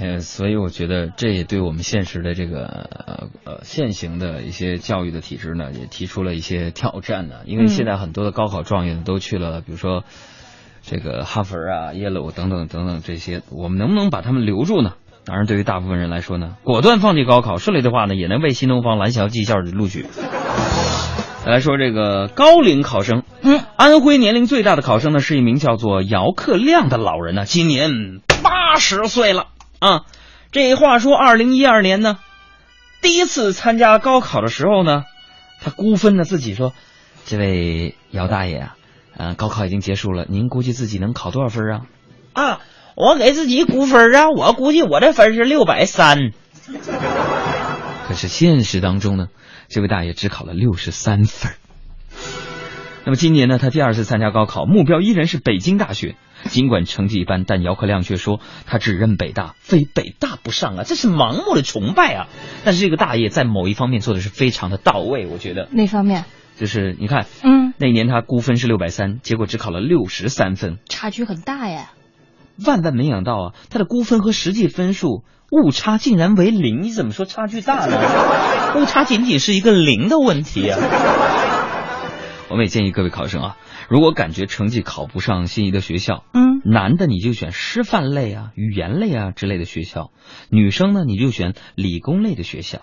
[0.00, 7.36] 哎，所以我觉得这也对我们现实的这个呃呃现行的一些教育的体制呢，也提出了一些挑战呢。
[7.44, 10.04] 因为现在很多的高考状元都去了，比如说
[10.82, 14.94] 这个哈佛啊、耶鲁等等等等这些，我们能不能把他们留住呢？
[15.26, 20.04] 当然，对于大部分人来说呢，果断放弃高考，顺利的话呢，也能为新东方蓝翔技校的录取。
[21.46, 30.02] 来说这个高龄考生，嗯，安徽年龄最大的考生呢，是一名叫做姚克亮的老人呢，今年八十岁了啊。
[30.52, 32.18] 这话说，二零一二年呢，
[33.02, 35.04] 第一次参加高考的时候呢，
[35.60, 36.72] 他估分呢自己说
[37.26, 38.76] ：“这位姚大爷啊，
[39.16, 41.80] 嗯，高考已经结束了，您估计自己能考多少分啊？”
[42.34, 42.60] 啊，
[42.94, 46.30] 我给自己估分啊，我估计我这分是六百三。
[48.06, 49.26] 可是现实当中呢？
[49.68, 51.52] 这位大爷只考了六十三分。
[53.04, 56.14] 那么今年呢，他第二次参加高考，目标依然是北京大学。
[56.50, 60.84] 尽管成绩一般，但姚克亮却说他只认北大，非北大不上啊！
[60.84, 62.26] 这是盲目的崇拜啊！
[62.64, 65.68] 但是这个大爷在某一方面做的是非常的到位，我觉得。
[65.72, 66.24] 哪方面？
[66.56, 71.90] 就是你看，嗯，那年他估分是六百三，结果只考了六十三分，差距很大呀。
[72.64, 75.24] 万万没想到啊，他的估分和实际分数。
[75.50, 77.96] 误差竟然为零，你怎么说差距大呢？
[78.76, 80.78] 误差仅仅是一个零的问题啊！
[82.54, 83.56] 我们也建议各位考生啊，
[83.88, 90.12] 如果感觉成绩考不上心仪的学校，嗯，男的你就选师范类啊、语言类啊之类的学校，
[90.50, 92.82] 女生呢你就选理工类的学校，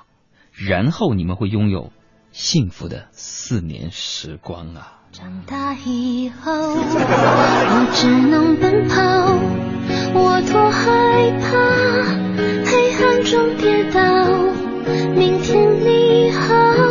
[0.51, 1.93] 然后你们会拥有
[2.31, 4.99] 幸福的四年时光啊！
[5.13, 8.99] 长大以后，我只能奔跑，
[10.19, 11.47] 我多害怕
[12.69, 12.91] 黑。
[13.03, 13.99] 暗中跌倒，
[15.15, 16.90] 明天你好，含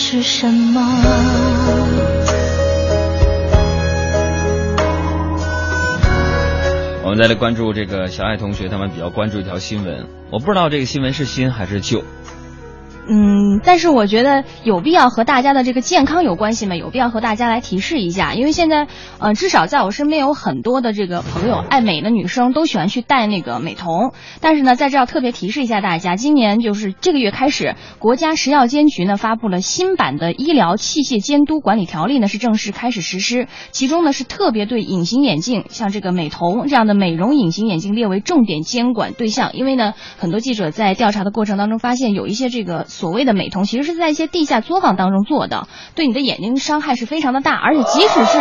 [0.00, 0.80] 是什么？
[7.02, 10.06] 我们再来关注这个小爱同学他们比较关注一条新闻。
[10.30, 12.04] 我不知道这个新闻是新还是旧。
[13.10, 16.76] 嗯，但是我觉得有必要和大家的这个健康有关系吗？
[16.76, 18.86] 有必要和大家来提示一下，因为现在，
[19.18, 24.12] 呃，至少在我身边有很多的这个朋友，爱美的女生都喜欢去戴那个美瞳。
[24.42, 33.48] 但是呢，在这要特别提示一下大家，今年就是这个月开始，国家食药监局呢发布了新版的医疗器械监督管理条例呢，是正式开始实施。
[33.70, 39.54] 其中呢是特别对隐形眼镜，像这个美瞳这样的美容隐形眼镜列为重点监管对象。
[39.54, 42.84] 因为呢，很多记者在调查的过程当中发现，有一些这个。
[42.98, 47.54] 所谓的美瞳其实是在一些地下作坊当中做的，对你的眼睛伤害是非常的大。
[47.54, 48.38] 而且即使是，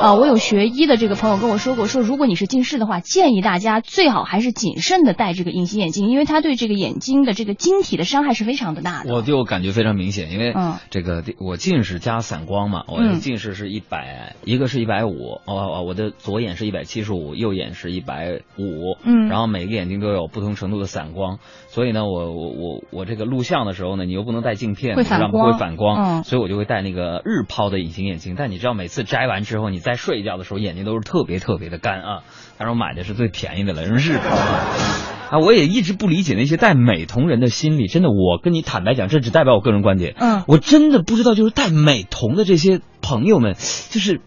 [0.00, 9.12] 呃，我有学医的这个朋友跟我说过，说如果你是近视的话，建议大家最好还是谨慎的戴这个隐形眼镜，因为它对这个眼睛的这个晶体的伤害是非常的大的。
[9.12, 10.54] 我就感觉非常明显，因为
[10.88, 23.97] 这个我近视加散光嘛，我的近视是一百，一个是一百五，哦，我的左眼是一百七十五，右眼是一百五，嗯，然后每个眼睛都有不同程度的散光，所以呢，我我我我这个录像的时候。
[24.04, 28.34] 你又不能戴镜片，会反光，会反光，所以我就会戴那个日抛的隐形眼镜。
[28.36, 32.22] 但你知道，每次摘完之后，你再睡觉的时候，眼睛都是特别特别的干啊。
[32.58, 35.38] 但是我买的是最便宜的了，日抛啊。
[35.38, 40.14] 我也一直不理解那些戴美瞳人的心理，真的，我跟你坦白讲，这只代表我个人观点。
[40.18, 44.20] 嗯，我真的不知道，就是戴美瞳的这些朋友们，就是。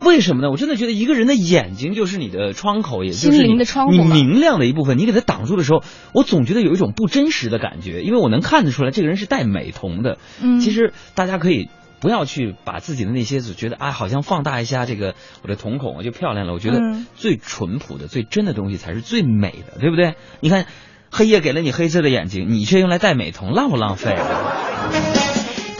[0.00, 0.50] 为什么呢？
[0.50, 3.54] 我真的觉得一个人的眼睛就是你的窗口，也就是你
[3.90, 4.96] 你明亮的一部分。
[4.98, 5.82] 你给他挡住的时候，
[6.14, 10.18] 我总觉得有一种不真实的感觉，因为我能看得出来这个人是戴美瞳的。
[10.42, 11.68] 嗯，其实大家可以
[12.00, 16.54] 不要去把自己的那些觉得啊，好像放大一下这个我的瞳孔就漂亮了。
[16.54, 16.80] 我觉得
[17.14, 20.14] 最淳朴的、最真的东西才是最美的，对不对？
[20.40, 20.64] 你看，
[21.10, 24.16] 黑夜给了你黑色的眼睛，你却用来戴美瞳，浪不浪费？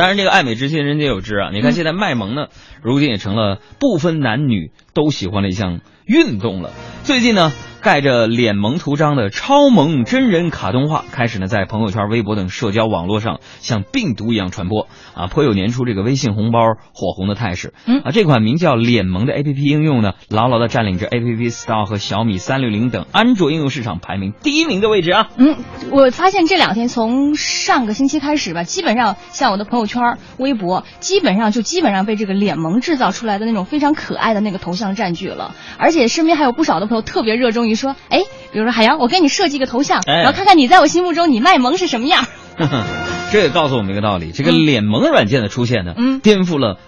[0.00, 1.50] 当然，这个爱美之心，人皆有之啊！
[1.52, 2.46] 你看，现在卖萌呢，
[2.82, 6.70] 如今也成了不分男女都喜欢的一项运动了。
[7.04, 7.52] 最近呢。
[7.82, 16.60] 盖着脸萌图章的超萌真人卡通画开始呢，在朋友圈、微博等社交网络上像病毒一样传播啊，颇有年初这个微信红包
[16.92, 17.72] 火红的态势。
[17.86, 25.30] 嗯啊，这款名叫脸萌的 APP 应用呢，牢牢的占领着 APP Store 和小米三六零等安卓应用市场排名第一名的位置啊。
[25.38, 25.56] 嗯，
[25.90, 37.74] 我发现这两天从上个星期开始吧，基本上像我的朋友圈、微博，基本上就基本上被这个脸萌制造出来的那种非常可爱的那个头像占据了，而且身边还有不少的朋友特别热衷于。
[37.74, 38.20] 说，哎，
[38.52, 42.26] 比如说海洋，我给你设计个头像，然后看看你在我心目中你卖萌是什么样。
[43.32, 46.78] 这也告诉我们一个道理：这个脸萌软件的出现呢，嗯，颠覆了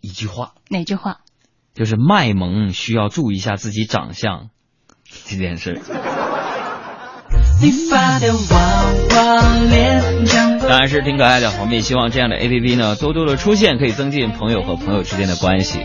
[0.00, 0.52] 一句话。
[0.70, 1.18] 哪句话？
[1.74, 4.48] 就是卖萌需要注意一下自己长相
[5.26, 5.82] 这件事。
[10.68, 15.80] 当然是挺可爱的，我们也希望这样的 A P P 呢多多的出现，可以增进朋友和朋友之间的关系。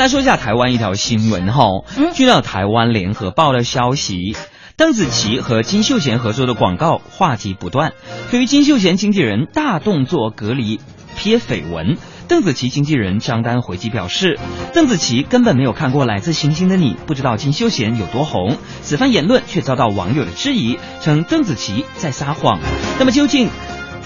[0.00, 1.62] 来说一下台湾一条新闻哈。
[2.14, 4.34] 据到台湾联合报的消息，
[4.78, 7.92] 邓紫棋和金秀贤合作的广告话题不断。
[8.30, 10.80] 对于金秀贤经纪人大动作隔离
[11.18, 14.38] 撇绯闻，邓紫棋经纪人张丹回击表示，
[14.72, 18.56] 邓紫棋根本没有看过《来自星星的你》，不知道金秀贤有多红。
[18.80, 22.58] 此番言论却遭到网友的质疑，称邓紫棋在撒谎。
[22.98, 23.50] 那么究竟？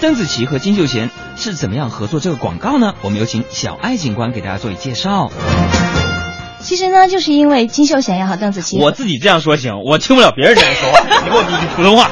[0.01, 2.93] 邓紫棋和金秀贤是怎么样合作这个广告呢？
[3.01, 5.31] 我们有请小爱警官给大家做一介绍。
[6.59, 12.09] 其实呢，就是因为金秀贤也好，邓紫棋，我自己这样说行，我听不了别人这样说话，你给我一句普通话。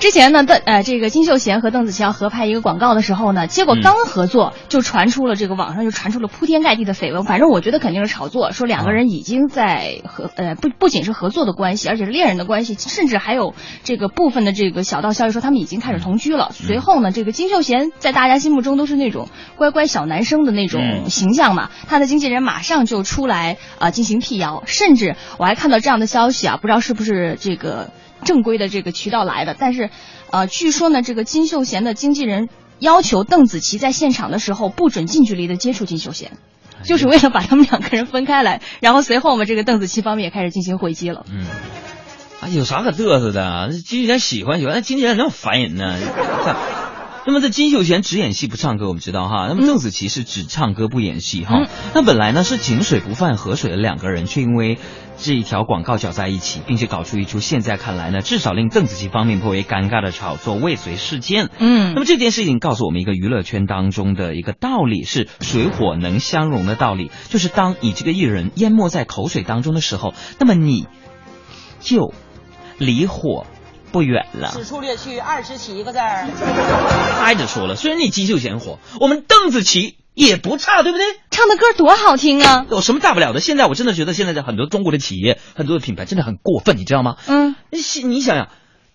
[0.00, 7.22] 之前呢，邓呃，这个金秀贤和邓紫棋要合拍一个广告的时候呢，结果刚合作就传出了这个网上就传出了铺天盖地的绯闻。
[7.22, 16.50] 反正我觉得肯定是炒作，说两个人已经在合呃不不仅是合作的关系，而且是恋人的关系，甚至还有这个部分的这个小道消息说他们已经开始同居了。
[16.54, 27.90] 随后呢，这个金秀贤在大家心目中都是那种乖乖小男生的那种形象嘛，他的经纪人马上就出来啊进行辟谣，甚至我还看到这样的消息啊，不知道是不是这个。
[28.24, 29.90] 正规的这个渠道来的，但是，
[30.30, 32.48] 呃，据说呢，这个金秀贤的经纪人
[32.78, 36.32] 要求邓紫棋在现场的时候不准近距离的接触金秀贤，
[36.84, 38.62] 就是为了把他们两个人分开来。
[38.80, 41.24] 然后随后嘛，这个邓紫棋方面也开始进行回击了。
[41.30, 41.46] 嗯，
[42.40, 43.70] 啊，有啥可嘚瑟的？
[43.86, 45.96] 金秀贤喜欢喜欢，那经纪人那么烦人呢？
[47.26, 49.46] 那么这金秀贤只演戏不唱歌，我们知道哈。
[49.48, 51.68] 那么邓紫棋是只唱歌不演戏哈。
[51.94, 54.78] 那本来呢是井水不犯河水的两个人，却因为
[55.18, 61.50] 这一条广告搅在一起，并且搞出一出现在看来呢至少令邓紫棋方面颇为尴尬的炒作未遂事件。
[61.58, 61.92] 嗯。
[61.94, 70.86] 那么这件事情告诉我们一个娱乐圈当中的一个道理，是水火能相融的道理，就是当你这个艺人淹没在口水当中的时候，那么你
[71.80, 72.14] 就
[72.78, 73.46] 离火。
[73.92, 76.28] 不远了，此处略去二十七个字儿。
[77.22, 81.04] 挨着说了，虽然你金秀贤火，我们邓紫棋也不差，对不对？
[81.30, 82.66] 唱的歌多好听啊！
[82.70, 83.40] 有什么大不了的？
[83.40, 87.16] 现在我真的觉得现在的很多中国的企业、很多的品牌真的很过分，你知道吗？
[87.26, 88.48] 嗯，你你想想。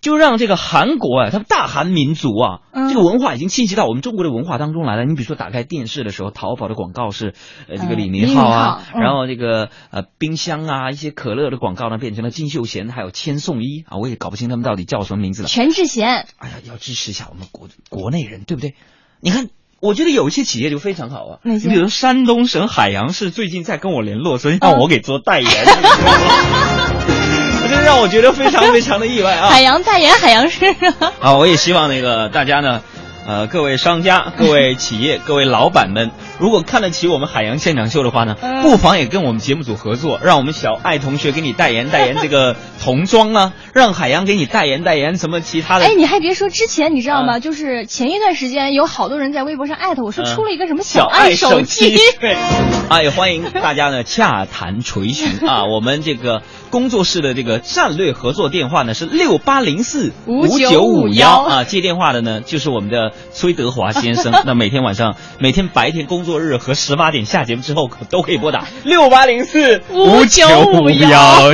[0.06, 5.04] 就让这个韩国啊，他们大韩民族啊，这个文化已经侵袭到我们中国的文化当中来了。
[5.04, 7.34] 你比如说，打开电视的时候，淘宝的广告是
[7.68, 15.48] 呃这个李明浩啊，然后这个呃冰箱啊，一些可乐的广告呢变成了金秀贤，还有千颂伊啊，我也搞不清他们到底叫什么名字了。
[15.48, 18.76] 全智贤，哎呀，要支持一下我们国国内人，对不对？
[19.20, 19.48] 你看，
[19.80, 25.50] 我觉得有一些企业就非常好啊，你比如山东省海阳市最近在跟我联络，所以让我给做代言。
[27.76, 29.48] 这让我觉得非常 非常的意外啊！
[29.48, 30.64] 海洋代言海洋市
[31.20, 31.34] 啊！
[31.34, 32.80] 我也希望那个大家呢。
[33.28, 45.86] 呃，各位商家、各位 企业、各位老板们，如果看得起我们海洋现场秀的话呢，不妨也跟我们节目组合作，让我们小爱同学给你代言代言这个 童装啊，让海洋给你代言代言什么其他的。
[45.86, 47.40] 哎，你还别说，之前你知道吗？
[47.40, 51.98] 就是前一段时间有好多人在微博上艾特我说出了一个什么小爱手机。
[52.20, 52.36] 对，
[52.88, 55.64] 啊， 也欢迎大家呢洽谈垂询啊。
[55.72, 63.12] 我们这个工作室的这个战略合作电话呢是六八零四五九五幺啊，接电话的呢就是我们的。
[63.32, 71.52] 崔德华先生， 那每天晚上、每天白天工作日和十八点下节目之后，都可以拨打六八零四五九五幺。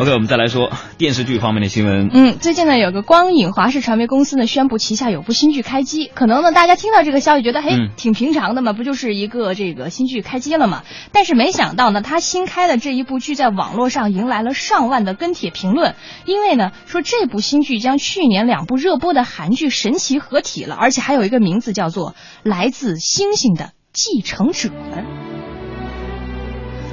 [0.00, 2.08] OK，我们再来说电视剧方面的新闻。
[2.10, 6.10] 嗯，最近呢，有个光影华视传媒公司呢宣布旗下有部新剧开机。
[6.14, 10.84] 可能呢，大家听到这个消息觉得，嘿，挺平常的嘛，不就是一个这个新剧开机了嘛？
[11.12, 15.94] 但是没想到呢，他新开的这一部剧在网络上迎来了上万的跟帖评论，
[16.24, 25.04] 因为呢，说这部新剧将去年两部热播的韩剧神奇合体了，而且还有一个名字叫做《来自星星的继承者们》。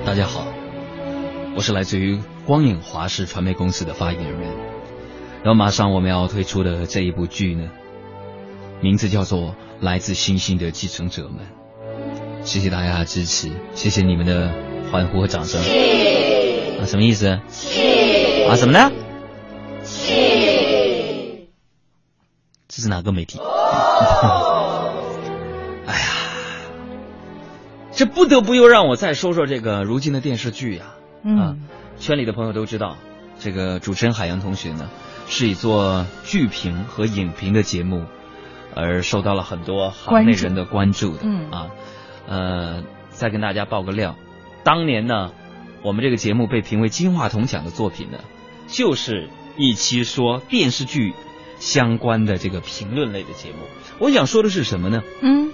[0.05, 0.45] 大家好，
[1.55, 2.19] 我是来自于。
[2.47, 4.39] 光影华视传媒公司的发言人，
[5.43, 7.69] 然后马上我们要推出的这一部剧呢，
[8.79, 9.49] 名字叫做
[9.81, 11.45] 《来自星星的继承者们》。
[12.45, 14.49] 谢谢大家的支持，谢谢你们的
[14.89, 15.61] 欢呼和掌声。
[15.61, 17.27] 啊，什么意思？
[17.27, 18.89] 啊，什么呢？
[22.69, 23.41] 这是哪个媒体？
[25.85, 26.07] 哎呀，
[27.91, 30.95] 这不得不又让我再说说这个如今的电视剧呀。
[31.23, 31.67] 嗯。
[31.99, 32.97] 圈里的朋友都知道，
[33.39, 34.89] 这个主持人海洋同学呢，
[35.27, 38.05] 是以做剧评和影评的节目，
[38.75, 41.21] 而受到了很多行内人的关注的。
[41.23, 41.67] 嗯啊，
[42.27, 44.15] 呃，再跟大家爆个料，
[44.63, 45.31] 当年呢，
[45.83, 48.19] 我们这个节目被评为金话筒奖的作品呢，
[48.67, 51.13] 就是一期说电视剧
[51.59, 53.57] 相关的这个评论类的节目。
[53.99, 55.01] 我想说的是什么呢？
[55.21, 55.51] 嗯，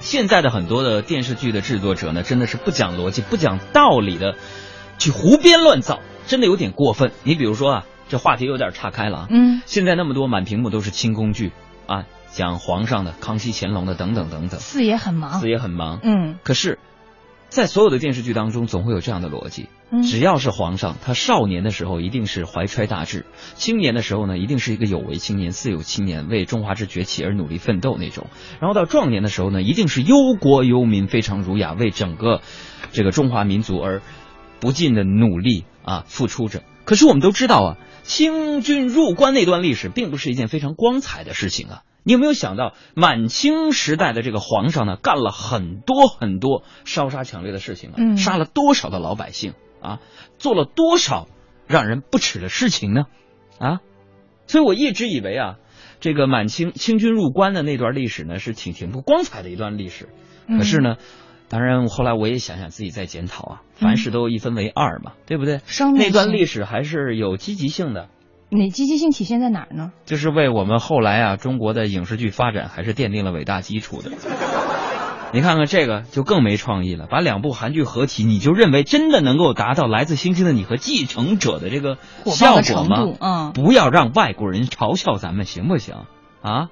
[0.00, 4.36] 现在的很多的电视剧的制作者呢，真的是不讲逻辑、不讲道理的。
[4.98, 7.12] 去胡编乱造，真的有点过分。
[7.22, 9.26] 你比如说啊，这话题有点岔开了啊。
[9.30, 9.62] 嗯。
[9.66, 11.52] 现在那么多满屏幕都是清宫剧
[11.86, 14.58] 啊，讲皇上的、康熙、乾隆的等等等等。
[14.60, 15.40] 四爷很忙。
[15.40, 16.00] 四爷很忙。
[16.02, 16.38] 嗯。
[16.42, 16.78] 可是，
[17.48, 19.68] 在所有的电视剧当中，总会有这样的逻辑：
[20.02, 23.24] 只要是皇上，他少年的时候一定是怀揣大志，
[23.54, 28.26] 青年的时候呢，一定是一个有为青年、似有青年，为中华之崛起而努力奋斗那种；
[28.60, 32.40] 然后到壮年的时候呢，一定是忧国忧民，非常儒雅，为整个
[32.92, 34.02] 这个中华民族而。
[34.60, 36.62] 不尽的努力啊，付出着。
[36.84, 41.82] 可是我们都知道啊，清军入关那段历史并不是一件非常光彩的事情啊。
[42.04, 49.98] 你有没有想到，满清时代的这个皇上呢，干了很多很多烧杀抢掠的事情啊，杀了多少的老百姓啊，
[50.38, 51.26] 做了多少
[51.66, 53.06] 让人不齿的事情呢？
[53.58, 53.80] 啊，
[54.46, 55.56] 所以我一直以为啊，
[55.98, 60.08] 这个满清清军入关的那段历史呢，是挺挺不光彩的一段历史。
[60.46, 60.96] 可是呢。
[61.48, 65.60] 当然，后来我也想想自己在检讨啊，凡事都一分为二嘛，对不对？
[65.96, 68.08] 那段历史还是有积极性的。
[68.48, 69.92] 哪积极性体现在哪儿呢？
[70.04, 74.10] 就是为我们后来啊中国的影视剧发展还是奠定了伟大基础的。
[75.32, 83.04] 你看看这个就更没创意了，把两部韩剧合体，你就认为真的能够达到《来自星星的你》和《继承者》的这个效果吗？
[83.20, 85.96] 嗯，不要让外国人嘲笑咱们，行不行？
[86.40, 86.68] 啊？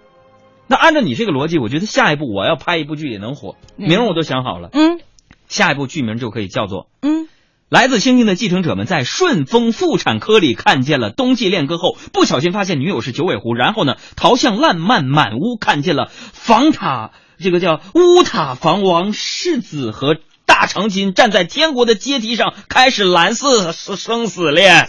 [0.67, 4.71] 那按照你这个逻辑，我觉得下一步我要拍一部剧也能火，名儿我都想好了。
[4.73, 4.99] 嗯，
[5.47, 7.29] 下一部剧名就可以叫做“嗯，
[7.69, 24.89] 来自星星的继承者们在顺丰妇产科里看见了冬季恋歌后，不小心发现女友是九尾狐，然后呢逃向烂漫满屋，看见了房塔这个叫乌塔房王世子和大长今站在天国的阶梯上，开始蓝色生死恋。”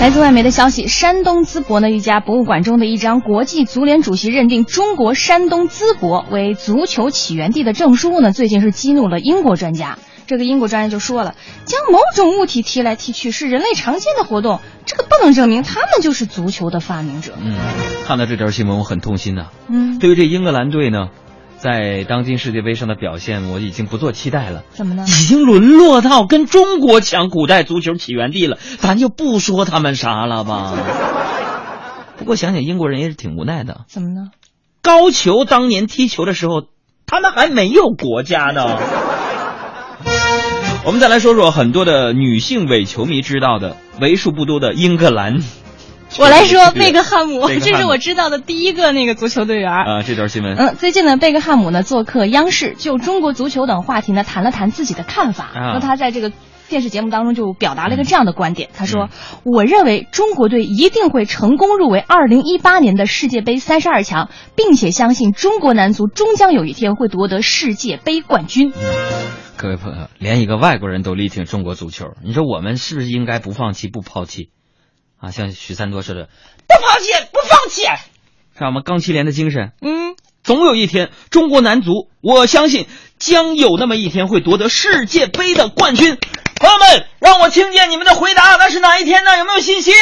[0.00, 9.98] 来自外媒的消息，山东淄博呢一家博物馆中的一张国际足联主席认定中国山东淄博为足球起源地的证书呢，最近是激怒了英国专家。
[10.26, 11.34] 这个英国专家就说了，
[11.66, 17.34] 将某种物体踢来踢去是人类常见的活动，这个不能证明他们就是足球的发明者。
[17.38, 17.58] 嗯，
[18.06, 19.48] 看到这条新闻我很痛心呐。
[19.68, 21.08] 嗯，对于这英格兰队呢。
[21.60, 24.62] 在当今世界杯上的表现，我已经不做期待了。
[24.70, 25.04] 怎么呢？
[25.06, 30.74] 已经沦落到跟中国抢古代足球起源地了，咱就不说他们啥了吧。
[32.16, 33.82] 不过想想英国人也是挺无奈的。
[33.88, 34.30] 怎么呢？
[34.80, 36.62] 高球当年踢球的时候，
[37.06, 38.78] 他们还没有国家呢。
[40.86, 45.42] 我们再来说说很多的女性伪球迷知道的为数不多的英格兰。
[46.18, 50.02] 我来说贝克汉姆，这是我知道的第一个那个足球队员啊。
[50.02, 55.50] 这条新闻，嗯，最近呢，贝克汉姆呢做客央视，就中国足球等话题呢谈了谈自己的看法。
[55.54, 56.32] 那他在这个
[56.68, 59.08] 电视节目当中就表达了一个这样的观点，他说
[59.44, 68.72] ：“我认为中国队一定会成功入围二零一八年的世界杯三十二强，并且相信中国男足终将有一天会夺得世界杯冠军。”
[69.56, 74.50] 各位朋友，连一个外国人都力挺中国足球，你说我们是不是应该不放弃、不抛弃？
[75.20, 76.28] 啊，像许三多似的，
[76.66, 77.82] 不放弃，不放弃，
[78.58, 79.72] 看我们钢七连的精神。
[79.82, 82.86] 嗯，总有一天，中国男足，我相信
[83.18, 86.18] 将有那么一天会夺得世界杯的冠军。
[86.56, 89.36] 朋友们，让我听见你们的回答，那是哪一天呢？
[89.38, 89.94] 有没有信心？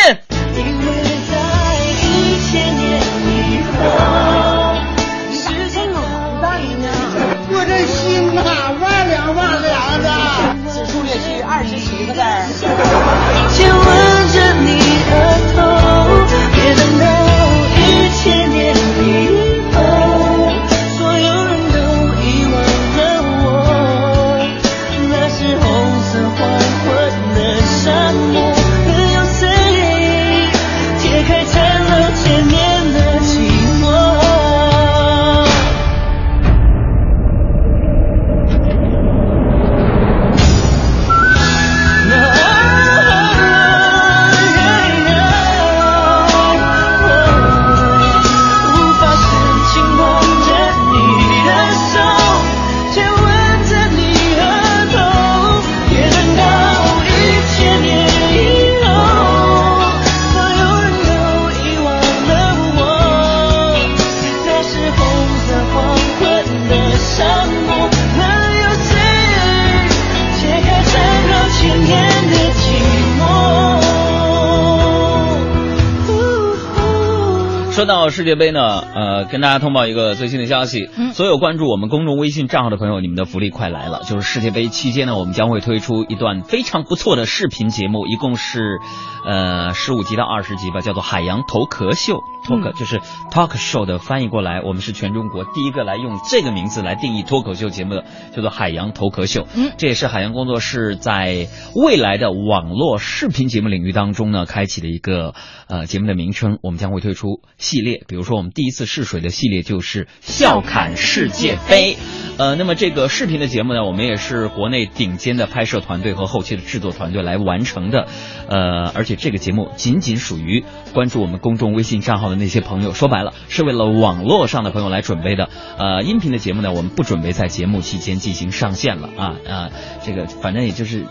[78.18, 78.82] 世界杯呢，
[79.30, 80.88] 跟大家通报一个最新的消息。
[80.96, 84.00] 嗯，所有关注我们公众微信账号的朋友，你们的福利快来了！
[84.04, 88.78] 就是世界杯期间呢，我们将会推出一段非常不错的视频节目，一共是，
[89.26, 92.14] 呃，十五集到二十集吧，叫做《海洋头壳秀》。
[92.46, 92.98] 脱口就是
[93.30, 98.04] talk show 的翻译过来，我们是全中国第一个来用这个名字来定义脱口秀节目的，
[98.34, 99.42] 叫做《海洋头壳秀》。
[99.54, 105.34] 嗯，这也是海洋工作室在未来的网络视频节目领域当中呢，开启的一个
[105.66, 106.58] 呃节目的名称。
[106.62, 111.96] 我们将会推出系列，比如说我们第一次试水的系列就是笑侃世界杯。
[112.38, 118.06] 呃，那么这个视频的节目呢，我们也是国内顶尖的拍摄团队和后期的制作团队来完成的。
[118.48, 120.64] 呃，而且这个节目仅仅属于
[120.94, 125.48] 关注我们公众微信账号的那些朋友，说白了是为了网络上的朋友来准备的。
[125.78, 129.70] 呃，音频的节目呢，我们不准备在节目期间进行上线了啊啊，
[130.04, 131.06] 这个反正也就是，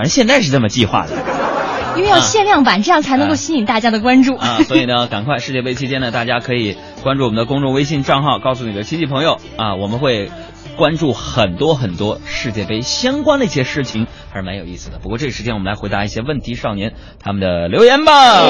[0.00, 1.12] 反正现在是这么计划的。
[1.94, 4.56] 因为要限量版，这样才能够吸引大家的关注啊。
[4.62, 10.30] 所以呢，赶快世界杯期间呢，大家可以关注我们的公众微信账号，告诉你的亲戚朋友啊，我们会。
[10.76, 14.98] 关注很多很多世界杯相关的一些事情，还是蛮有意思的。
[14.98, 18.46] 不过这个时间我们来回答一些问题少年他们的留言吧。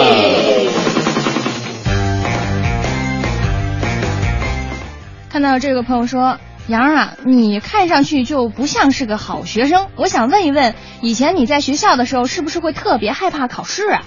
[5.29, 6.39] 看到这个朋友说
[6.71, 9.89] ：“杨啊，你看上去就不像是个好学生。
[9.97, 14.03] 我想问一问，以前你在学校的时候，是不是会特别害怕考试啊？”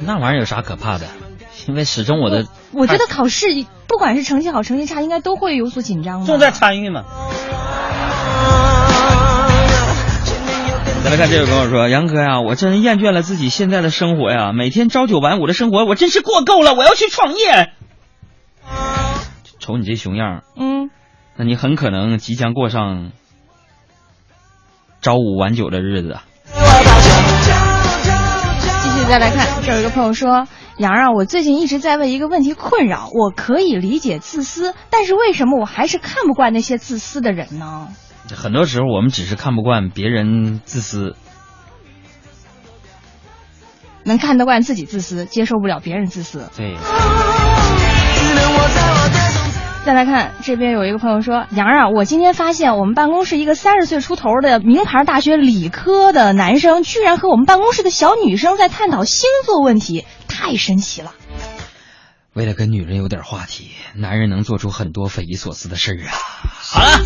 [0.00, 1.06] 那玩意儿有啥可怕的？
[1.66, 3.46] 因为始终我的，我觉得考试
[3.86, 6.26] 不管是成绩好成绩差，应该都会有所紧张。
[6.26, 7.04] 重在参与嘛。
[11.04, 17.72] 再来看这位朋友说：“杨哥呀，我真厌倦了自己现在的生活呀，每天朝九晚五的生活，我真是过够了，我要去创业。”
[19.60, 20.73] 瞅你这熊样嗯，
[21.36, 23.12] 那你很可能即将过上
[25.00, 26.18] 朝五晚九的日子。
[28.82, 30.46] 继续再来看，这有一个朋友说。
[30.76, 33.08] 杨啊，我最近一直在为一个问题困扰。
[33.12, 37.86] 我可以理解自私，但是为什么我还是看不惯那些自私的人呢？
[38.34, 41.14] 很多时候我们只是看不惯别人自私，
[44.02, 46.50] 能看得惯自己自私，接受不了别人自私。
[46.56, 46.74] 对。
[49.84, 61.12] 再来看这边有一个朋友说：“杨啊，我今天发现我们办公室一个三十岁出头的名牌大学理科的男生，居然和我们办公室的小女生在探讨星座问题，太神奇了。”
[62.34, 66.10] 为了跟女人有点话题，男人能做出很多匪夷所思的事儿啊！
[66.60, 66.98] 好了，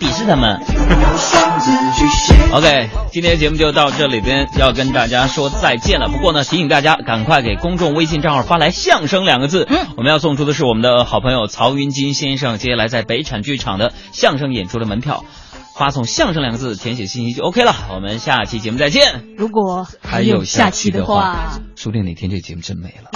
[0.00, 0.58] 鄙视他们。
[2.50, 6.08] OK，今天节目就到这里边，要跟大家说再见了。
[6.08, 9.66] 不过呢，提醒大家赶快给公众微信账号发来“相声”两个字。
[9.68, 15.26] 嗯，我们要送出的是我们的好朋友曹云金先生接下来在北产剧场的相声演出的门票。
[15.78, 17.72] 发送“相声”两个字，填写信息就 OK 了。
[17.94, 19.24] 我们下期节目再见。
[19.36, 23.10] 如果还有下期的话，说不定哪天这节目真没了。